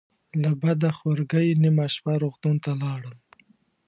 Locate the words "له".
0.41-0.51